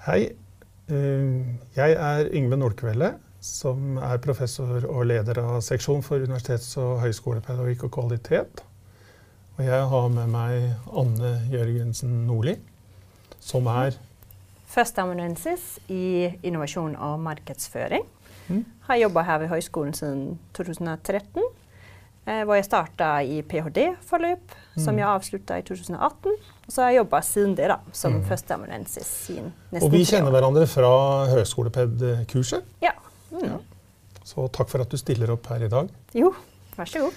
[0.00, 0.30] Hei.
[0.88, 1.40] Eh,
[1.76, 3.10] jeg er Yngve Nordkvelde,
[3.44, 8.62] som er professor og leder av seksjon for universitets- og høyskolepedagogikk og kvalitet.
[9.58, 10.70] Og jeg har med meg
[11.02, 12.56] Anne Jørgensen Nordli,
[13.44, 13.98] som er
[14.72, 18.08] Førsteamanuensis i innovasjon og markedsføring.
[18.48, 18.64] Mm.
[18.88, 21.44] Har jobba her ved høyskolen siden 2013.
[22.28, 24.98] Eh, hvor jeg starta i ph.d.-forløp, som Mm.
[24.98, 26.34] jeg avslutta i 2018.
[26.66, 28.24] Og så har jeg jobba siden det da, som Mm.
[28.28, 32.62] førsteamanuensis siden nesten Og vi kjenner hverandre fra høyskoleped-kurset.
[32.82, 32.92] Ja.
[33.32, 33.58] Mm.
[34.24, 35.88] Så takk for at du stiller opp her i dag.
[36.14, 36.34] Jo,
[36.76, 37.12] vær så god.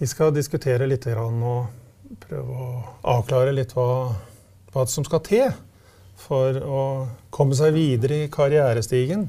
[0.00, 1.66] Vi skal diskutere litt grann og
[2.20, 4.14] prøve å avklare litt hva,
[4.72, 5.52] hva som skal til
[6.16, 9.28] for å komme seg videre i karrierestigen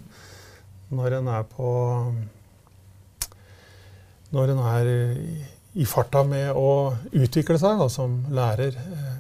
[0.92, 2.16] når en er på
[4.36, 4.90] Når en er
[5.80, 8.76] i- farta med å utvikle seg da, som lærer.
[8.76, 9.16] Eh,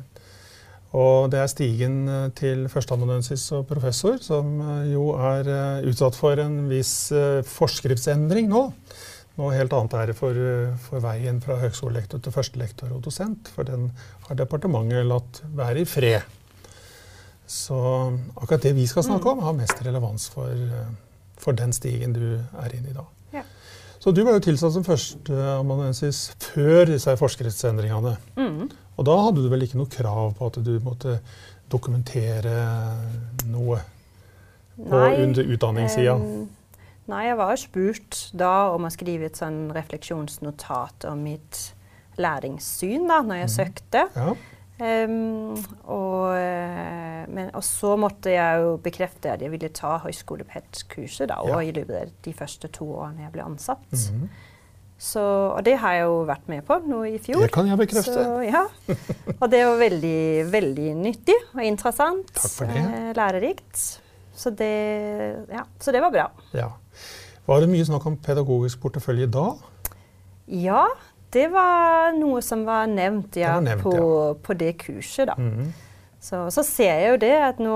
[0.91, 6.39] Og det er stigen eh, til førsteamanuensis og professor, som eh, jo er utsatt for
[6.41, 7.11] en viss
[7.45, 8.63] forskriftsendring nå.
[9.37, 10.33] Noe helt annet er det for,
[10.83, 13.91] for veien fra høgskolelektor til førstelektor og dosent, for den
[14.27, 16.25] har departementet latt være i fred.
[17.47, 17.77] Så
[18.35, 20.51] akkurat det vi skal snakke om, har mest relevans for,
[21.39, 23.05] for den stigen du er inne i da.
[23.99, 28.15] Så du var jo tilsatt som førsteamanuensis før disse forskriftsendringene.
[28.39, 28.69] Mm.
[28.99, 31.17] Og da hadde du vel ikke noe krav på at du måtte
[31.71, 32.53] dokumentere
[33.51, 33.81] noe
[34.79, 35.01] på
[35.43, 36.15] utdanningssida?
[36.15, 36.47] Um,
[37.11, 41.61] nei, jeg var spurt da om å skrive et sånn refleksjonsnotat om mitt
[42.19, 43.55] læringssyn da når jeg mm.
[43.55, 44.05] søkte.
[44.15, 44.33] Ja.
[44.79, 45.55] Em,
[45.91, 51.39] og, eh, men, og så måtte jeg jo bekrefte at jeg ville ta høyskoleped-kurset da,
[51.47, 51.57] Ja.
[51.59, 53.83] i løpet av de første to årene jeg ble ansatt.
[53.91, 54.29] Mhm.
[54.99, 55.21] Så,
[55.55, 57.39] og det har jeg jo vært med på nå i fjor.
[57.45, 58.13] Det kan jeg bekrefte.
[58.19, 58.65] Så, ja.
[59.39, 62.27] Og det var veldig, veldig nyttig og interessant.
[62.35, 62.75] Takk for det.
[62.83, 63.99] eh, lærerikt.
[64.35, 66.25] Så det, ja, så det var bra.
[66.53, 66.69] Ja.
[67.47, 69.53] Var det mye snakk om pedagogisk portefølje da?
[70.47, 70.85] Ja,
[71.33, 75.29] det var noe som var nevnt, ja, var nevnt, på, på det kurset.
[75.29, 75.37] da.
[75.37, 75.71] Mhm.
[76.19, 77.75] Så, så ser jeg jo det at nå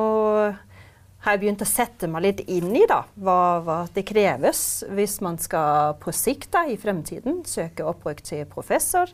[1.24, 5.22] har jeg begynt å sette meg litt inn i da, hva, hva det kreves hvis
[5.24, 9.12] man skal på sikt da, i fremtiden søke opprykk til professor.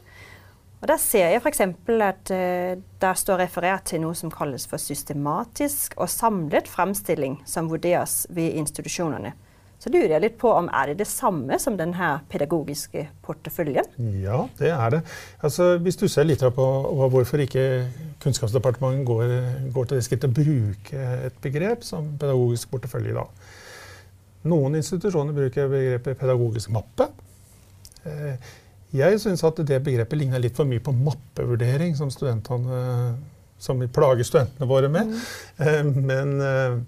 [0.80, 1.62] Og Der ser jeg f.eks.
[1.62, 7.70] at eh, der står referert til noe som kalles for systematisk og samlet fremstilling som
[7.70, 9.36] vurderes ved institusjonene.
[9.80, 13.88] Så lurer jeg litt på om er det det samme som denne pedagogiske porteføljen?
[14.20, 15.00] Ja, det er det.
[15.40, 16.66] Altså, du ser litt på
[17.14, 17.64] hvorfor ikke
[18.20, 19.32] Kunnskapsdepartementet går,
[19.72, 23.16] går til det skrittet å bruke et begrep som pedagogisk portefølje.
[23.16, 23.24] Da.
[24.52, 27.08] Noen institusjoner bruker begrepet pedagogisk mappe.
[28.04, 28.52] Eh,
[29.00, 33.16] Jeg syns at det begrepet ligner litt for mye på mappevurdering, som, studentene,
[33.62, 35.12] som vi plager studentene våre med.
[35.60, 35.92] Mm.
[36.10, 36.80] Men eh,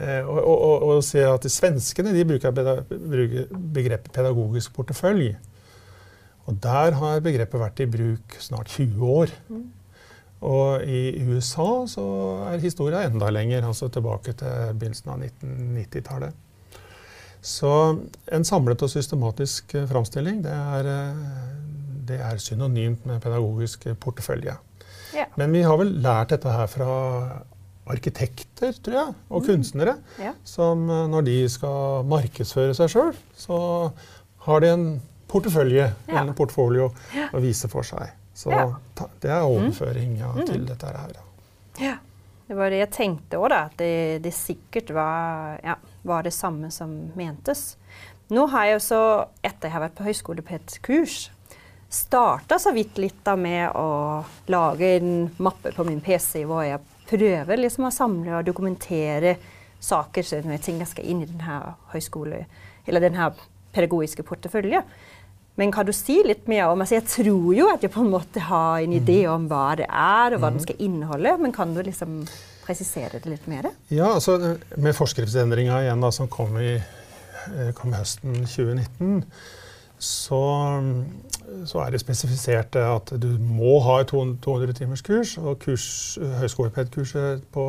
[0.00, 5.36] og, og, og, og se at de svenskene de bruker, begrepet pedagogisk portefølje.
[6.48, 9.34] Og der har begrepet vært i bruk snart 20 år.
[10.40, 12.04] Og i USA så
[12.48, 16.46] er historia enda lenger, altså tilbake til begynnelsen av 1990-tallet.
[17.40, 17.72] Så
[18.32, 21.20] en samlet og systematisk eh, framstilling, det er, eh,
[22.08, 24.56] det er synonymt med pedagogisk portefølje.
[25.16, 25.24] Ja.
[25.40, 26.90] Men vi har vel lært dette her fra
[27.90, 29.46] arkitekter, tror jeg, og Mm.
[29.46, 29.96] kunstnere.
[30.18, 30.32] Ja.
[30.44, 33.92] Som eh, når de skal markedsføre seg sjøl, så
[34.46, 36.18] har de en portefølje Ja.
[36.20, 36.92] eller en portfolio
[37.32, 38.10] å vise for seg.
[38.34, 38.74] Så Ja.
[38.94, 40.46] ta, det er overføring Mm.
[40.46, 41.12] til dette her.
[41.78, 41.96] Ja.
[42.48, 43.52] Det var det jeg tenkte òg.
[43.52, 47.76] At det, det sikkert var, ja, var det samme som mentes.
[48.30, 51.30] Nå har jeg også, etter jeg har vært på høyskoleped-kurs,
[51.90, 56.78] starta så vidt litt da med å lage en mappe på min PC hvor jeg
[57.10, 59.36] prøver liksom å samle og dokumentere
[59.80, 60.50] saker som
[60.86, 61.60] skal inn i denne
[61.92, 62.44] høyskole,
[62.86, 63.30] eller denne
[63.74, 64.84] pedagogiske porteføljen.
[65.60, 68.12] Men kan du si litt mer om altså Jeg tror jo at jeg på en
[68.12, 71.34] måte har en idé om hva det er, og hva den skal inneholde.
[71.42, 72.22] Men kan du liksom
[72.64, 73.68] presisere det litt mer?
[73.92, 74.38] Ja, altså
[74.76, 79.24] Med forskriftsendringa igjen da, som kom, i, eh, kom høsten 2019,
[80.00, 80.42] så,
[81.68, 85.36] så er det spesifisert at du må ha et 200 timers kurs.
[85.38, 85.86] Og kurs,
[86.40, 87.66] høyskoleped-kurset på,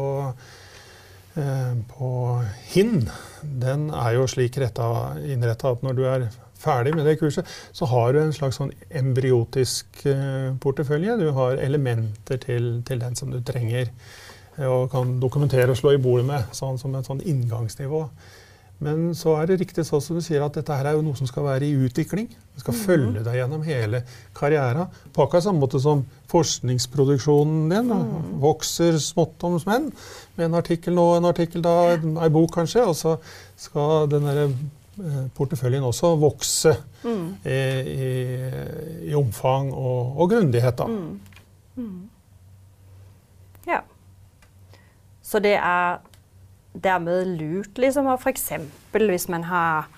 [1.35, 2.11] eh, på
[2.71, 3.09] HIN
[3.43, 6.29] den er jo slik innretta at når du er
[6.61, 11.17] ferdig med det kurset, så har du en slags sånn embryotisk eh, portefølje.
[11.19, 15.97] Du har elementer til, til den som du trenger eh, og kan dokumentere og slå
[15.97, 18.05] i bordet med, sånn som et sånn inngangsnivå.
[18.81, 21.17] Men så er det riktig sånn som du sier at dette her er jo noe
[21.17, 22.25] som skal være i utvikling.
[22.55, 24.01] Det skal følge deg gjennom hele
[24.37, 24.89] karrieren.
[25.13, 26.01] På akkurat samme måte som
[26.31, 28.41] forskningsproduksjonen din mm.
[28.41, 29.91] vokser smått om smenn.
[30.33, 32.87] Med en artikkel nå, en artikkel da, en bok kanskje.
[32.89, 33.15] Og så
[33.61, 36.73] skal den derre eh, porteføljen også vokse
[37.05, 37.25] mm.
[37.45, 37.61] i,
[37.93, 38.11] i,
[39.11, 40.89] i, omfang og, og grundighet, da.
[40.89, 41.19] Mm.
[41.77, 41.99] Mm.
[43.69, 43.83] Ja.
[45.21, 46.01] Så det er
[46.73, 48.51] dermed lurt liksom, å f.eks.
[48.93, 49.89] hvis man har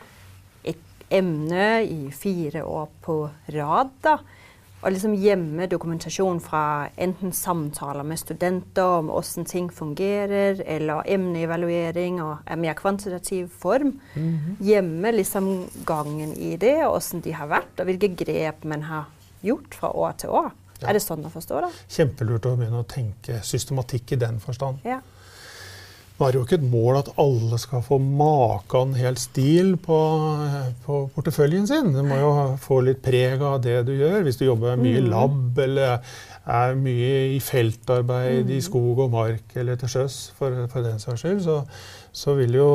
[0.64, 3.18] et emne i fire år på
[3.54, 4.18] rad, da,
[4.84, 12.20] og liksom gjemme dokumentasjon fra enten samtaler med studenter om hvordan ting fungerer, eller emneevaluering
[12.24, 14.00] og en mer kvantitativ form.
[14.16, 14.66] Mm -hmm.
[14.66, 19.06] Gjemme liksom gangen i det, og hvordan de har vært, og hvilke grep man har
[19.42, 20.52] gjort fra år til år.
[20.82, 20.90] Ja.
[20.90, 21.72] Er det sånn å forstå det?
[21.90, 24.78] Kjempelurt å begynne å tenke systematikk i den forstand.
[24.84, 25.00] Ja.
[26.22, 29.98] Er jo ikke et mål at alle skal få maken helt stil på,
[30.86, 31.90] på, porteføljen sin.
[31.96, 32.30] Du må jo
[32.62, 34.22] få litt preg av det du gjør.
[34.24, 35.10] Hvis du jobber mye i mm.
[35.12, 35.98] lab eller
[36.44, 38.64] er mye i feltarbeid i mm.
[38.64, 41.60] skog og mark eller til sjøs, for, for den saks skyld, så,
[42.12, 42.70] så, vil jo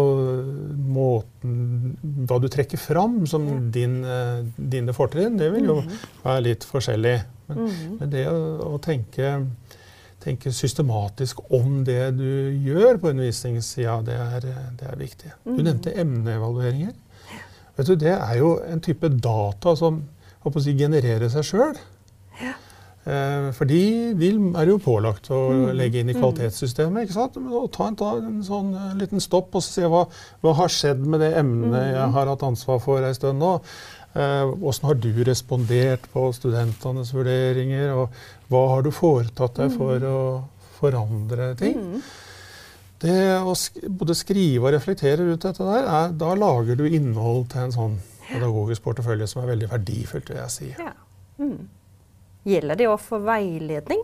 [0.89, 1.97] måten
[2.29, 5.99] Hva du trekker fram som din, eh, dine fortrinn, det vil jo mm.
[6.25, 7.19] være litt forskjellig.
[7.49, 7.69] Men,
[8.01, 8.41] men det å,
[8.75, 9.39] å tenke
[10.29, 15.35] tenke systematisk om det du gjør på undervisningssida, det, det, er viktig.
[15.45, 15.65] Du mm.
[15.65, 16.95] nevnte emneevalueringer.
[17.79, 20.03] Vet du, Det er jo en type data som
[20.59, 21.77] si, genererer seg sjøl.
[22.43, 22.55] Ja.
[23.09, 23.81] Eh, for de,
[24.19, 24.29] de,
[24.59, 25.69] er jo pålagt å mm.
[25.79, 26.21] legge inn i mm.
[26.21, 27.07] kvalitetssystemet.
[27.07, 27.39] ikke sant?
[27.41, 30.03] Og ta en, ta en sånn uh, liten stopp og se hva,
[30.45, 33.55] hva har skjedd med det emnet jeg har hatt ansvar for ei stund nå.
[34.19, 37.93] Åssen uh, har du respondert på studentenes vurderinger?
[37.95, 40.19] Og hva har du foretatt deg for å
[40.79, 41.79] forandre ting?
[41.79, 42.03] Mm.
[42.99, 47.47] Det å sk både skrive og reflektere ut dette der, er, da lager du innhold
[47.53, 47.99] til en sånn
[48.29, 50.71] pedagogisk portefølje som er veldig verdifullt, vil jeg si.
[50.75, 50.93] Ja.
[51.39, 51.69] Mm.
[52.49, 54.03] Gjelder det òg for veiledning?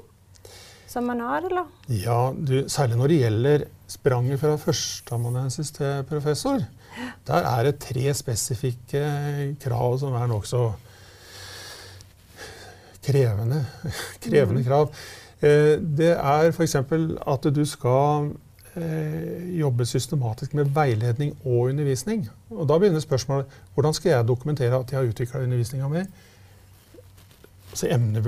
[0.94, 1.64] Som man har, eller?
[1.91, 6.61] Ja, du, særlig når det gjelder spranget fra førsteamanuensis til professor.
[7.26, 9.00] Der er det tre spesifikke
[9.64, 10.69] krav som er nokså
[13.02, 13.64] krevende,
[14.25, 14.69] krevende mm.
[14.69, 14.93] krav.
[15.43, 16.76] Eh, det er f.eks.
[16.76, 18.31] at du skal
[18.76, 22.29] eh, jobbe systematisk med veiledning og undervisning.
[22.50, 26.06] Og Da begynner spørsmålet hvordan skal jeg dokumentere at jeg har utvikla undervisninga mi.
[27.74, 28.18] Altså mm.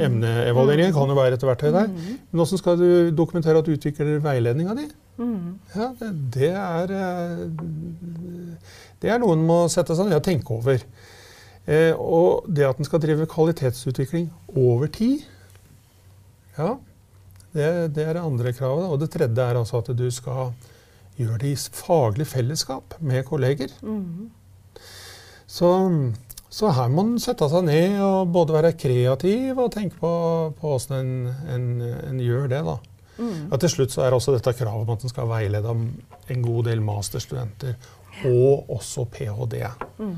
[0.00, 1.90] Emneevalueringen kan jo være et verktøy der.
[1.92, 2.12] Mm.
[2.30, 4.86] Men hvordan skal du dokumentere at du utvikler veiledninga di?
[5.20, 5.58] Mm.
[5.74, 7.42] Ja, det, det, er, eh,
[9.02, 10.80] det er noe en må sette seg ned og tenke over.
[11.68, 15.28] Eh, og det at en skal drive kvalitetsutvikling over tid,
[16.56, 16.74] ja,
[17.54, 18.88] det, det, er det andre kravet.
[18.88, 20.54] Og det tredje er altså at du skal
[21.18, 23.76] gjøre det i faglig fellesskap med kolleger.
[23.84, 24.30] Mm.
[25.46, 25.70] Så,
[26.54, 30.10] så, her må en sette seg ned og både være kreativ og tenke på,
[30.54, 31.64] på hvordan en, en,
[32.12, 32.60] en, gjør det.
[32.68, 32.76] da.
[33.18, 33.40] Mm.
[33.48, 36.68] Og til slutt så er også dette kravet om at en skal veilede en god
[36.68, 37.74] del masterstudenter,
[38.30, 39.64] og også ph.d.
[39.98, 40.14] Mm.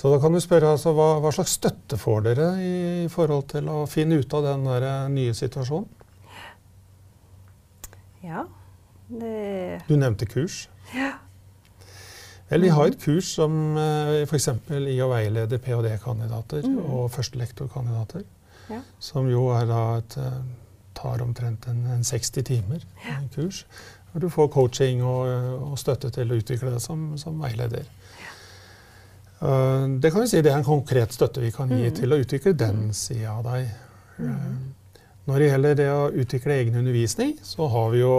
[0.00, 3.48] Så da kan du spørre altså, hva, hva, slags støtte får dere i, i, forhold
[3.50, 5.90] til å finne ut av den der, eh, nye situasjonen?
[8.22, 8.46] Ja,
[9.10, 10.68] det Du nevnte kurs.
[10.94, 11.10] Ja.
[12.50, 14.48] Vel, vi har et kurs som eh, f.eks.
[14.90, 16.80] i å veilede ph.d.-kandidater mm.
[16.82, 18.24] og førstelektorkandidater.
[18.70, 18.80] Ja.
[19.02, 20.40] Som jo er et, eh,
[20.98, 23.20] tar omtrent en, en 60 timer ja.
[23.36, 23.62] kurs.
[24.10, 25.30] Hvor du får coaching og,
[25.60, 27.86] og, støtte til å utvikle det som, som veileder.
[29.38, 31.96] Eh, det kan vi si det er en konkret støtte vi kan gi mm.
[32.02, 33.70] til å utvikle den sida av deg.
[34.18, 34.58] Mm.
[35.30, 38.16] Når det gjelder det å utvikle egen undervisning, så har vi jo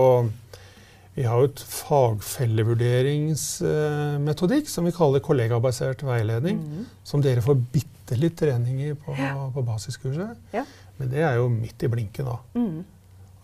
[1.21, 6.57] vi har et fagfellevurderingsmetodikk som vi kaller kollegabasert veiledning.
[6.57, 6.85] Mm.
[7.05, 9.51] Som dere får bitte litt trening i på, ja.
[9.53, 10.37] på basiskurset.
[10.55, 10.63] Ja.
[10.97, 12.37] Men det er jo midt i blinken, da.
[12.57, 12.81] Mm.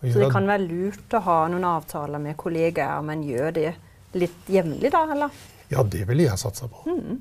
[0.00, 3.74] Så det kan være lurt å ha noen avtaler med kollegaer, men gjør det
[4.18, 5.02] litt jevnlig, da?
[5.14, 5.30] eller?
[5.70, 6.78] Ja, det ville jeg satsa på.
[6.90, 7.20] Mm.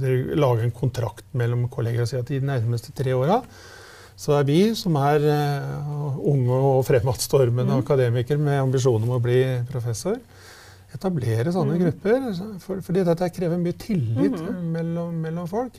[0.00, 3.42] Dere lager en kontrakt mellom kollegaer og sier at de nærmeste tre åra
[4.20, 7.80] så er vi, som er uh, unge og fremadstormende mm.
[7.80, 10.18] akademikere med ambisjon om å bli professor,
[10.92, 11.84] etablere sånne mm.
[11.84, 12.26] grupper.
[12.60, 14.60] For, fordi dette krever mye tillit mm.
[14.74, 15.78] mellom, mellom, folk.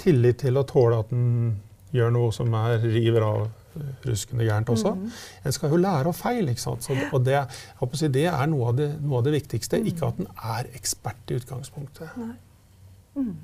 [0.00, 1.26] Tillit til å tåle at en
[1.92, 3.42] gjør noe som er river av
[4.06, 4.94] ruskende gærent også.
[4.96, 5.06] Mm.
[5.44, 6.48] En skal jo lære av feil.
[6.48, 6.84] ikke sant?
[6.84, 7.40] Så, og det,
[7.98, 9.80] si, det er noe av det, noe av det, viktigste.
[9.88, 12.16] Ikke at en er ekspert i utgangspunktet.
[12.20, 12.36] Nei.
[13.16, 13.34] Mm.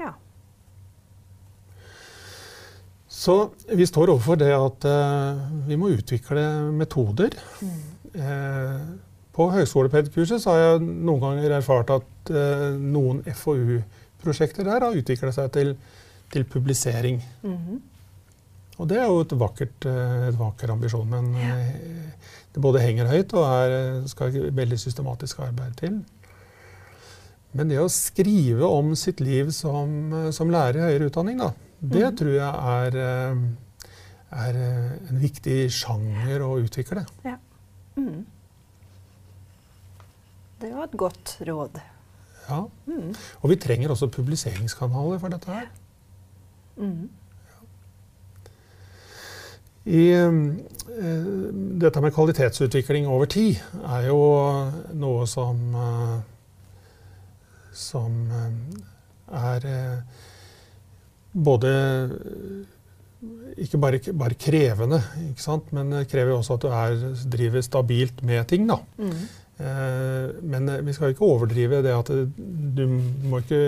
[0.00, 0.14] Ja.
[3.20, 3.36] Så
[3.68, 7.36] vi står overfor det at eh, vi må utvikle metoder.
[7.60, 8.78] Eh,
[9.36, 15.52] på høyskolepedkurset har jeg noen ganger erfart at eh, noen FoU-prosjekter der har utvikla seg
[15.56, 15.74] til,
[16.32, 17.20] til publisering.
[17.44, 17.86] Mhm.
[18.80, 21.56] Og det er jo et vakkert, eh, et vakker ambisjon, men ja.
[22.54, 25.98] det både henger høyt og er, eh, skal veldig systematisk arbeid til.
[27.52, 31.50] Men det å skrive om sitt liv som, eh, som lærer i høyere utdanning, da,
[31.80, 32.16] det mm.
[32.16, 33.36] tror jeg er, eh,
[34.46, 37.04] er eh, en viktig sjanger å utvikle.
[37.96, 38.26] Mm.
[40.60, 41.80] Det var et godt råd.
[42.50, 42.64] Ja.
[42.86, 43.14] Mm.
[43.40, 45.70] Og vi trenger også publiseringskanaler for dette her.
[46.76, 47.08] Mm.
[49.90, 50.40] I, uh,
[51.80, 54.18] dette med kvalitetsutvikling over tid er jo
[55.00, 56.18] noe som uh,
[57.72, 58.28] som
[59.30, 59.66] er
[61.32, 61.72] både
[63.60, 65.68] ikke bare, bare krevende, ikke sant?
[65.76, 68.66] men det krever også at du er, driver stabilt med ting.
[68.70, 68.78] da.
[68.96, 69.20] Mm.
[69.60, 72.84] Eh, Men eh, vi skal ikke overdrive det at du
[73.28, 73.60] må ikke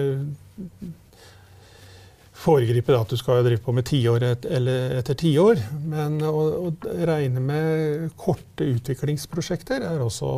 [2.42, 5.60] foregripe det at du skal drive på med tiår et, eller etter tiår.
[5.92, 6.32] Men å,
[6.68, 6.72] å
[7.06, 10.30] regne med korte utviklingsprosjekter er også,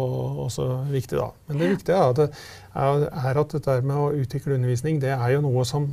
[0.45, 1.31] også viktig, da.
[1.49, 2.43] Men det viktige er at, det,
[2.75, 5.89] er, er at dette med å utvikle undervisning, det er jo noe som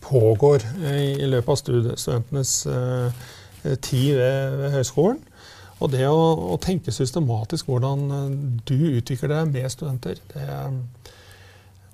[0.00, 3.26] pågår i, løpet av stud- studentenes eh,
[3.82, 5.20] tid ved, høyskolen.
[5.80, 6.20] Og det å,
[6.52, 8.26] å tenke systematisk hvordan eh,
[8.68, 10.76] du utvikler deg med studenter, det er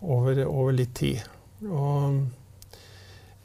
[0.02, 1.22] over, over litt tid.
[1.66, 2.26] Og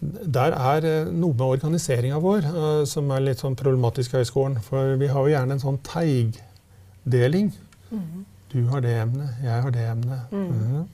[0.02, 4.58] der er eh, noe med organiseringa vår eh, som er litt sånn problematisk i høyskolen.
[4.66, 7.52] For vi har jo gjerne en sånn teigdeling.
[7.92, 8.24] Mm.
[8.52, 10.34] Du har det emnet, jeg har det emnet.
[10.34, 10.50] Mm.
[10.50, 10.88] Mm.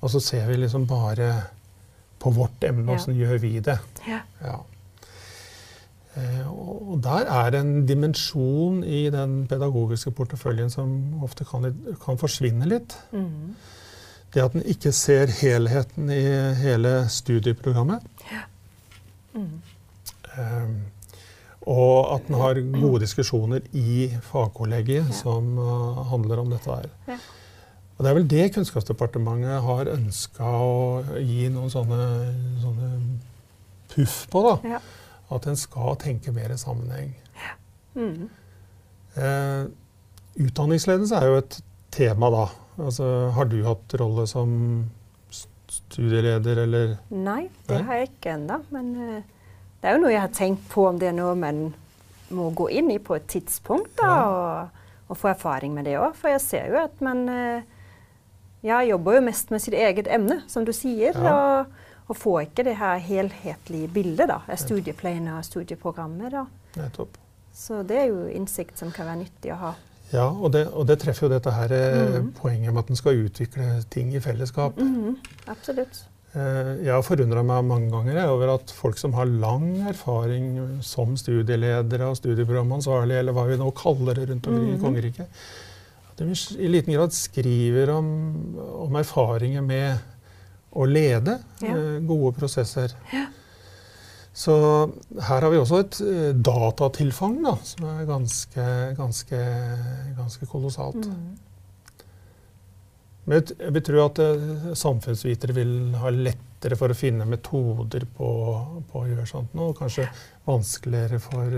[0.00, 1.30] Og så ser vi liksom bare
[2.18, 2.96] på vårt emne, Ja.
[2.98, 3.78] åssen gjør vi det.
[4.08, 4.20] Ja.
[4.42, 4.56] Ja.
[6.16, 11.66] Eh, og der er det en dimensjon i den pedagogiske porteføljen som ofte kan,
[12.04, 12.96] kan forsvinne litt.
[13.12, 13.54] Mm.
[14.32, 16.22] Det at en ikke ser helheten i
[16.62, 18.02] hele studieprogrammet.
[19.36, 19.60] Mm.
[20.36, 20.76] Um,
[21.66, 25.12] og at en har gode diskusjoner i fagkollegiet Ja.
[25.22, 26.88] som eh, handler om dette her.
[27.08, 27.16] Ja.
[27.96, 30.80] Og det er vel det Kunnskapsdepartementet har ønska å
[31.16, 32.00] gi noen sånne,
[32.60, 32.90] sånne
[33.94, 34.42] puff på.
[34.44, 34.74] da.
[34.76, 34.80] Ja.
[35.32, 37.14] At en skal tenke mer i sammenheng.
[37.96, 38.28] Mm.
[39.16, 39.62] Eh,
[40.44, 41.58] utdanningsledelse er jo et
[41.96, 42.44] tema, da.
[42.84, 44.52] Altså, har du hatt rolle som
[45.72, 48.60] studieleder, eller Nei, det har jeg ikke ennå.
[48.74, 51.62] Men uh, det er jo noe jeg har tenkt på om det er noe man
[52.36, 53.94] må gå inn i på et tidspunkt.
[54.00, 56.12] da, og, og få erfaring med det òg.
[56.18, 57.66] For jeg ser jo at man eh,
[58.66, 61.14] ja, jobber jo mest med sitt eget emne, som du sier.
[61.14, 61.34] Ja.
[61.34, 66.30] Og, og får ikke det her helhetlige bildet da, av studieplaner og studieprogrammer.
[66.40, 66.44] da.
[66.76, 67.16] nettopp?
[67.56, 69.70] Så det er jo innsikt som kan være nyttig å ha.
[70.12, 72.28] Ja, og det, og det treffer jo dette her mm.
[72.38, 74.76] Poenget med at en skal utvikle ting i fellesskap.
[74.78, 75.16] Mhm,
[75.50, 76.04] absolutt.
[76.36, 80.52] Eh, jeg har forundra meg mange ganger over at folk som har lang erfaring
[80.84, 84.82] som studieledere og studieprogramansvarlige, eller hva vi nå kaller det rundt omkring i Mhm.
[84.84, 85.26] kongeriket,
[86.16, 88.06] at de i liten grad skriver om,
[88.86, 89.98] om erfaringer med
[90.76, 91.74] å lede Ja.
[91.76, 92.92] eh, gode prosesser.
[94.36, 94.52] Så
[95.28, 98.64] her har vi også et eh, datatilfang da, som er ganske,
[98.96, 99.38] ganske,
[100.16, 101.06] ganske kolossalt.
[101.08, 101.36] Mm.
[103.26, 108.28] Men jeg vil tro at eh, samfunnsvitere vil ha lettere for å finne metoder på,
[108.90, 110.08] på å gjøre sånt nå, og kanskje
[110.46, 111.56] vanskeligere for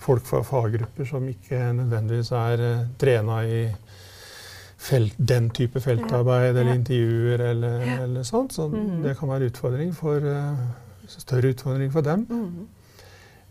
[0.00, 3.62] folk fra faggrupper som ikke nødvendigvis er uh, trena i
[4.80, 7.98] felt, den type feltarbeid eller intervjuer eller, Ja.
[8.04, 8.52] eller sånt.
[8.52, 9.02] Så mm.
[9.02, 10.62] det kan være utfordring for, eh,
[11.06, 12.26] større utfordring for dem.
[12.30, 12.68] Mm.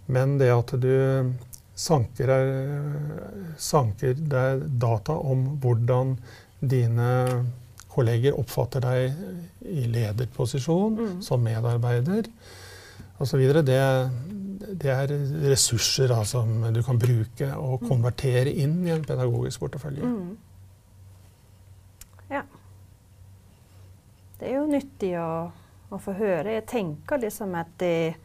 [0.07, 1.33] Men det at du
[1.75, 6.17] sanker, er- sanker deg data om hvordan
[6.59, 7.45] dine
[7.89, 9.13] kolleger oppfatter deg
[9.65, 11.21] i lederposisjon, mm.
[11.21, 12.25] som medarbeider
[13.19, 14.09] osv., det,
[14.59, 15.13] det er
[15.49, 20.05] ressurser da, som du kan bruke og konvertere inn i en pedagogisk portefølje.
[20.05, 20.37] Mm.
[22.29, 22.43] Ja.
[24.39, 25.29] Det er jo nyttig å,
[25.89, 26.57] å få høre.
[26.59, 28.15] Jeg tenker liksom at det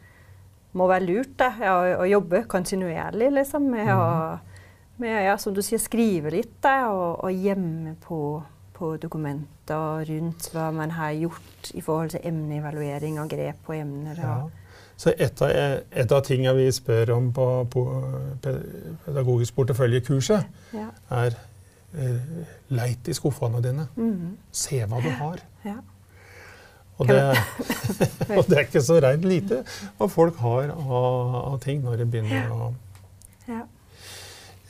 [0.75, 4.03] må være lurt da, å, å jobbe kontinuerlig liksom, med å
[4.97, 8.19] med, ja, som du sier, skrive litt da, og, og gjemme på,
[8.75, 14.21] på dokumenter rundt hva man har gjort i forhold til emneevaluering og grep på emner.
[14.21, 14.37] Ja.
[14.97, 15.51] Så et av,
[15.91, 17.81] et av tingene vi spør om på, på
[19.05, 20.87] pedagogisk porteføljekurset, ja.
[21.11, 21.35] er
[21.99, 23.89] eh, leit i skuffene dine.
[23.97, 24.37] Mhm.
[24.55, 25.43] Se hva du har.
[25.65, 25.81] ja.
[26.95, 27.19] Og det,
[28.37, 29.57] og det er ikke så reint lite
[29.97, 32.69] hva folk har av, av ting når de begynner å
[33.49, 33.65] Ja.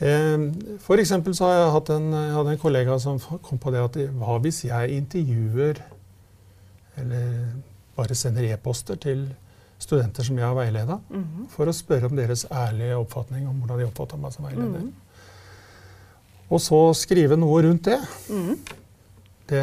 [0.01, 0.47] Eh,
[0.81, 3.83] For eksempel så har jeg hatt en, jeg hadde en kollega som kom på det
[3.85, 5.83] at hva hvis jeg intervjuer
[6.97, 7.29] eller
[7.95, 9.27] bare sender e-poster til
[9.85, 11.47] studenter som jeg har veileda, Mhm.
[11.53, 14.81] for å spørre om deres ærlige oppfatning om hvordan de oppfatter meg som veileder.
[14.81, 14.93] Mhm.
[16.51, 17.99] Og så skrive noe rundt det.
[18.29, 18.57] Mhm.
[19.47, 19.61] det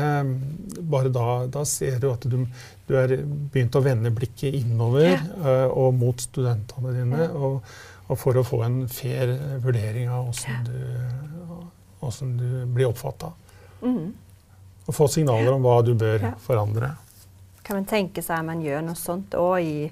[0.88, 2.46] bare da, da ser du at du,
[2.86, 5.18] du er begynt å vende blikket innover Ja.
[5.42, 7.18] uh, og mot studentene dine.
[7.18, 7.30] Ja.
[7.34, 7.62] Og,
[8.08, 13.32] og for å få en fair vurdering av åssen du, du blir oppfatta.
[13.82, 14.12] Mhm.
[14.86, 16.32] Og få signaler om hva du bør Ja.
[16.38, 16.92] forandre.
[17.64, 19.90] Kan man tenke seg at man gjør noe sånt òg i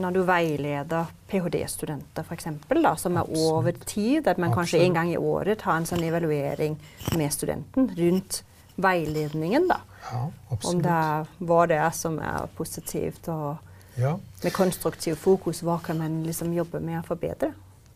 [0.00, 3.52] når du veileder ph.d.-studenter f.eks., som er Absolutt.
[3.52, 4.28] over tid?
[4.28, 4.86] At man kanskje Absolutt.
[4.86, 6.78] en gang i året tar en sånn evaluering
[7.18, 8.42] med studenten rundt
[8.80, 9.68] veiledningen.
[9.68, 9.80] da.
[10.10, 10.22] Ja,
[10.62, 13.56] Om det er hva det er som er positivt, og
[13.96, 17.52] Ja, med konstruktiv fokus, hva kan man liksom jobbe med å forbedre?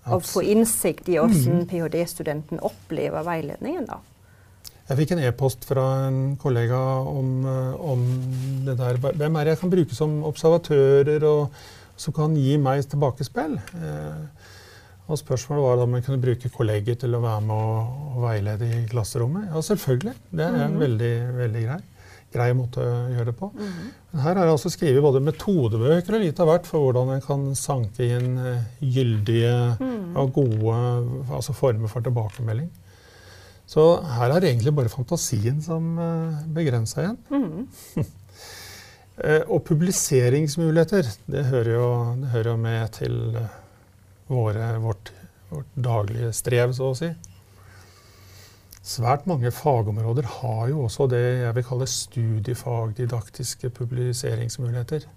[0.06, 1.66] Og få innsikt i hvordan mm.
[1.70, 3.86] ph.d.-studenten opplever veiledningen.
[3.88, 3.98] da.
[4.86, 6.78] Jeg fikk en e-post fra en kollega
[7.10, 8.04] om, eh, om
[8.66, 9.00] det der.
[9.02, 11.50] Hvem er det jeg kan bruke som observatører, og
[11.96, 13.56] som kan gi meg tilbakespill?
[13.80, 14.52] Eh,
[15.08, 18.66] og spørsmålet var om jeg kunne bruke kolleger til å være med og, og veilede
[18.74, 19.48] i klasserommet.
[19.52, 20.14] Ja, selvfølgelig.
[20.32, 20.80] Det er en Mhm.
[20.82, 21.76] veldig, veldig grei,
[22.34, 23.52] grei måte å gjøre det på.
[23.54, 23.92] Mhm.
[24.12, 27.20] Men her har jeg altså skrevet både metodebøker og litt av hvert for hvordan en
[27.22, 30.16] kan sanke inn eh, gyldige Mhm.
[30.16, 32.68] og gode altså former for tilbakemelding.
[33.66, 37.18] Så her er det egentlig bare fantasien som begrenser begrensa igjen.
[37.30, 37.68] Mhm.
[39.16, 41.88] Eh, og publiseringsmuligheter, det hører jo,
[42.20, 43.54] det hører jo med til eh,
[44.28, 45.12] våre, vårt,
[45.48, 47.08] vårt daglige strev, så å si.
[48.86, 55.08] Svært mange fagområder har jo også det jeg vil kalle studiefagdidaktiske publiseringsmuligheter.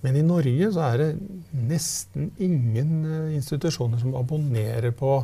[0.00, 1.10] Men i Norge så er det
[1.52, 5.20] nesten ingen eh, institusjoner som abonnerer på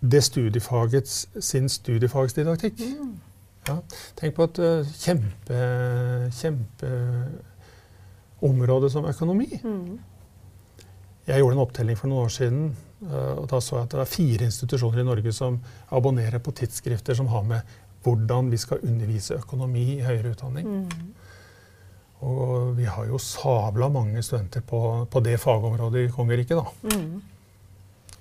[0.00, 2.78] det studiefagets sin studiefagsdidaktikk.
[2.86, 3.16] Mhm.
[3.66, 3.80] Ja,
[4.14, 5.56] tenk på et uh, kjempe,
[6.38, 9.48] kjempeområde som økonomi.
[9.64, 9.96] Mm.
[11.26, 12.60] Jeg gjorde en opptelling for noen år siden,
[13.08, 15.52] uh, og da så jeg at det er fire institusjoner i Norge som
[15.98, 17.60] abonnerer på tidsskrifter som har med
[18.06, 20.66] hvordan vi skal undervise økonomi i høyere utdanning.
[20.66, 20.88] Mm.
[22.26, 22.42] Og
[22.78, 24.78] vi har jo sabla mange studenter på,
[25.10, 26.64] på det fagområdet i kongeriket, da.
[26.94, 27.14] Mm.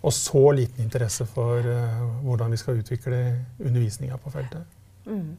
[0.05, 3.17] Og så liten interesse for uh, hvordan vi skal utvikle
[3.61, 4.63] undervisninga på feltet.
[5.05, 5.37] Mhm.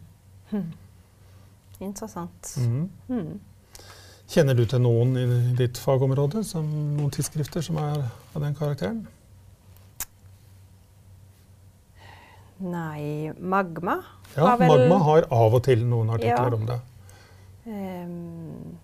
[0.53, 0.73] Mhm.
[1.81, 2.55] Interessant.
[2.59, 2.91] Mhm.
[3.09, 3.41] Mhm.
[4.29, 5.27] Kjenner du til noen i
[5.59, 9.05] ditt fagområde, som, noen tidsskrifter som er av den karakteren?
[12.59, 13.99] Nei, Magma
[14.35, 16.55] Ja, har vel Magma har av og til noen artikler Ja.
[16.57, 16.81] om det.
[17.67, 18.79] Um,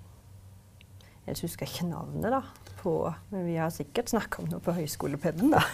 [1.27, 2.41] Jeg husker ikke navnet, da.
[2.83, 5.61] På, men vi har sikkert snakka om noe på høyskolepennen, da.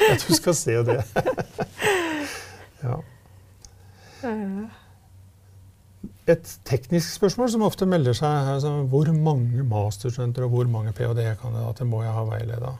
[0.00, 0.98] Jeg tror du skal se det.
[2.84, 2.98] ja.
[6.30, 11.88] Et teknisk spørsmål som ofte melder seg, altså, hvor mange masterstudenter og hvor mange ph.d.-kandidater
[11.88, 12.72] må jeg ha veileda?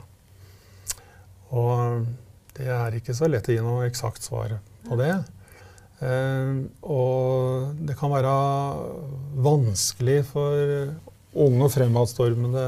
[1.50, 2.06] Og
[2.56, 5.12] det er ikke så lett å gi noe eksakt svar på det.
[6.00, 6.52] Eh,
[6.86, 8.34] og det kan være
[9.44, 10.94] vanskelig for
[11.40, 12.64] unge og fremadstormende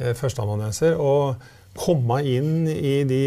[0.00, 0.96] eh, førsteamanuenser
[1.80, 3.20] komme inn i de,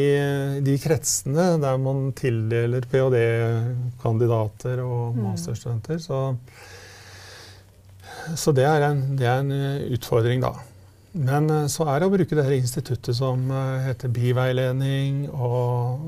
[0.66, 5.24] de kretsene der man tildeler ph.d.-kandidater og Mm.
[5.32, 5.98] masterstudenter.
[6.04, 6.20] Så,
[8.38, 9.52] så det, er en, det er en
[9.96, 10.54] utfordring, da.
[11.13, 16.00] Men eh, så er det å bruke det her instituttet som eh, heter biveiledning, og,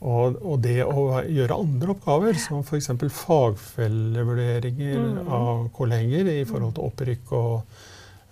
[0.00, 2.90] og, og det å gjøre andre oppgaver, som f.eks.
[3.22, 5.28] fagfellevurderinger Mm.
[5.32, 7.54] av kolleger i forhold til opprykk og,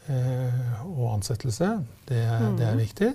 [0.08, 1.84] og ansettelse.
[2.08, 2.22] Det,
[2.58, 2.78] det er Mm.
[2.80, 3.12] viktig.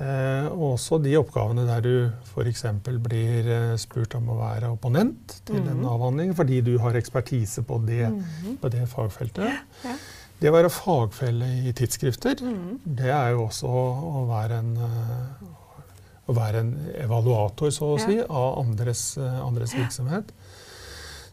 [0.00, 2.62] Eh, og også de oppgavene der du f.eks.
[3.04, 5.84] blir eh, spurt om å være opponent til en Mhm.
[5.84, 8.56] avhandling fordi du har ekspertise på det, mm.
[8.62, 9.52] på det fagfeltet.
[9.84, 9.96] Ja.
[10.40, 12.80] Det å være fagfelle i tidsskrifter, Mhm.
[12.96, 15.46] det er jo også å være en, eh,
[16.30, 18.06] å være en evaluator, så å Ja.
[18.06, 20.32] si, av andres, eh, andres virksomhet.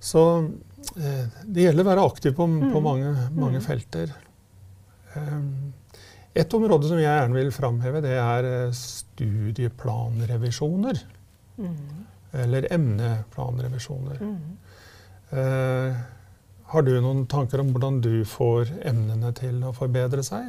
[0.01, 0.51] Så
[0.97, 2.83] eh, det gjelder å være aktiv på, på Mhm.
[2.83, 3.65] mange, mange Mhm.
[3.65, 4.11] felter.
[5.17, 5.73] Um,
[6.37, 10.95] et område som jeg gjerne vil framheve, det er eh, studieplanrevisjoner.
[11.57, 12.05] Mm.
[12.43, 14.17] Eller emneplanrevisjoner.
[14.21, 14.57] Mm.
[15.41, 15.93] Eh,
[16.71, 20.45] har du noen tanker om hvordan du får emnene til å forbedre seg?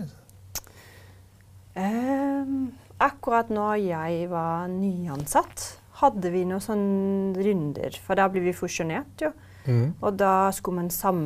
[1.79, 8.53] Ehm, akkurat når jeg var nyansatt, hadde vi noen sånne runder, for da ble vi
[8.57, 9.31] fusjonert, jo.
[9.69, 9.95] Mm.
[10.01, 11.23] Og da skulle man sam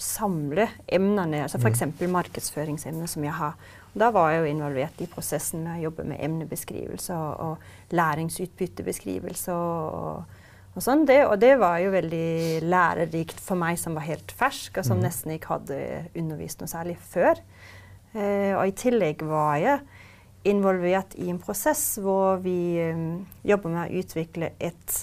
[0.00, 1.84] samle emnene, altså f.eks.
[2.08, 3.58] markedsføringsemner som jeg har.
[3.92, 7.98] Og da var jeg jo involvert i prosessen med å jobbe med emnebeskrivelse og, og
[7.98, 10.38] læringsutbyttebeskrivelse og,
[10.72, 11.04] og sånn.
[11.08, 14.96] Det, og det var jo veldig lærerikt for meg som var helt fersk, og som
[14.96, 15.04] Mm.
[15.04, 15.82] nesten ikke hadde
[16.16, 17.44] undervist noe særlig før.
[18.14, 19.84] Eh, og i tillegg var jeg
[20.44, 24.96] involvert i en prosess hvor vi um, jobber med å utvikle et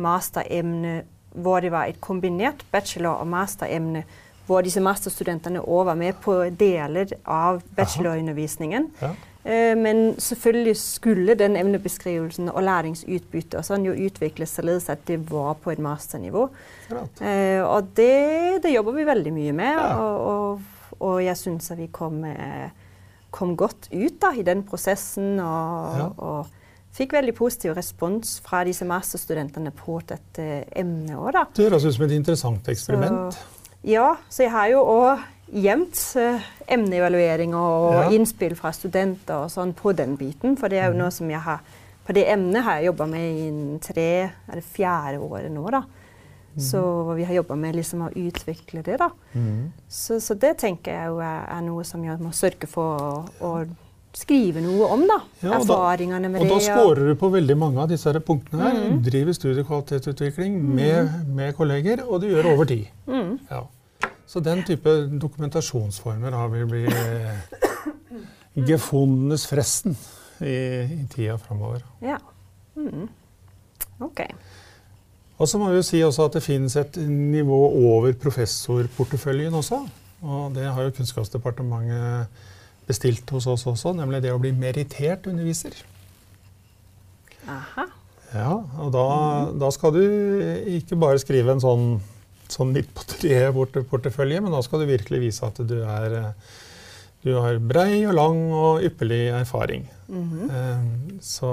[0.00, 1.02] masteremne
[1.34, 4.04] hvor det var et kombinert bachelor- og masteremne,
[4.46, 8.90] hvor disse masterstudentene òg var med på deler av bachelorundervisningen.
[9.00, 9.12] Ja.
[9.44, 15.18] Eh, men selvfølgelig skulle den emnebeskrivelsen og læringsutbyttet og sånn jo utvikles således at det
[15.30, 16.48] var på et masternivå.
[17.20, 19.96] Eh, og det, det jobber vi veldig mye med, Ja.
[19.98, 20.60] og, og,
[21.00, 22.68] og jeg syns at vi kom, eh,
[23.34, 25.38] kom godt ut da, i den prosessen.
[25.40, 26.42] Og, Ja.
[26.92, 31.44] Fikk veldig positiv respons fra disse masterstudentene på dette emnet òg, da.
[31.56, 33.38] Det høres ut som et interessant eksperiment.
[33.82, 38.10] Ja, så jeg har jo òg gjemt eh, emneevalueringer og Ja.
[38.10, 40.56] innspill fra studenter og sånn på den biten.
[40.56, 40.98] For det er jo Mhm.
[40.98, 41.60] noe som jeg har
[42.04, 45.84] På det emnet har jeg jobba med i tre, er det fjerde året nå, da.
[46.58, 49.08] Så vi har jobba med liksom å utvikle det, da.
[49.36, 49.70] Mm.
[49.88, 53.28] Så, så det tenker jeg jo er, er noe som jeg må sørge for å,
[53.40, 53.66] å
[54.16, 55.18] skrive noe om, da.
[55.42, 56.64] Ja, Erfaringene med Og da det.
[56.66, 58.74] scorer du på veldig mange av disse punktene her.
[58.80, 59.02] Mhm.
[59.06, 62.86] Driver studiekvalitetsutvikling med, med kolleger, og du gjør over tid.
[63.06, 63.38] Mm.
[63.50, 63.62] Ja.
[64.26, 64.88] Så den type
[65.20, 67.36] dokumentasjonsformer har vi blitt eh,
[68.68, 69.96] gefundenes fresten
[70.40, 70.54] i,
[71.02, 71.82] i tida framover.
[72.04, 72.18] Ja.
[72.76, 73.08] Mm.
[74.00, 74.20] OK.
[75.38, 77.58] Og så må vi jo si også at det finnes et nivå
[77.90, 79.80] over professorporteføljen også.
[80.22, 82.26] Og det har jo Kunnskapsdepartementet
[82.92, 85.74] bestilt hos oss også, nemlig det å bli merittert underviser.
[87.50, 87.88] Aha.
[88.32, 89.06] Ja, og da,
[89.60, 90.04] da skal du
[90.78, 91.86] ikke bare skrive en sånn,
[92.52, 96.20] sånn midt på treet-portefølje, men da skal du virkelig vise at du er
[97.22, 99.84] du har brei og lang og ypperlig erfaring.
[100.08, 101.20] Mm -hmm.
[101.20, 101.50] Så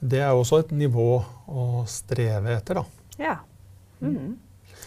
[0.00, 2.84] det er også et nivå å streve etter, da.
[3.18, 3.36] Ja.
[4.00, 4.38] Mhm.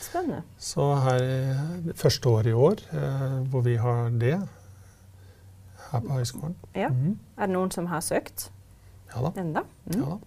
[0.02, 0.41] Spennende.
[0.60, 1.22] Så her
[1.96, 4.41] første året i år eh, hvor vi har det
[5.93, 6.56] her på høyskolen.
[6.75, 6.89] Ja.
[6.89, 7.17] Mhm.
[7.38, 8.49] Er det noen som har søkt
[9.13, 9.32] Ja da.
[9.41, 9.63] enda?
[9.88, 9.99] Mm.
[9.99, 10.17] Ja da.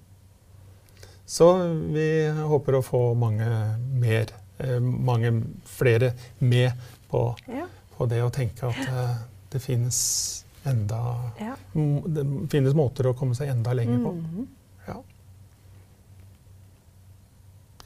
[1.27, 1.47] Så
[1.93, 3.47] vi håper å få mange
[3.99, 4.27] mer,
[4.63, 5.33] eh, mange
[5.67, 6.73] flere med
[7.11, 7.67] på, Ja.
[7.99, 9.17] på det å tenke at eh,
[9.51, 11.01] det finnes enda
[11.41, 11.57] ja.
[11.75, 14.13] Det finnes måter å komme seg enda lenger på.
[14.13, 14.47] Mhm.
[14.89, 15.03] Ja.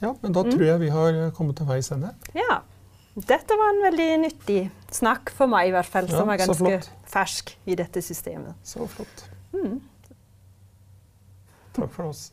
[0.01, 0.51] ja, men da Mm.
[0.51, 2.13] tror jeg vi har kommet til veis ende.
[2.33, 2.61] ja.
[3.15, 4.59] Dette var en veldig nyttig
[4.95, 6.77] snakk for meg, i hvert fall, som Ja, er ganske
[7.11, 8.55] fersk i dette systemet.
[8.63, 9.25] Så flott.
[9.51, 9.81] Mm.
[11.75, 12.29] Takk for oss.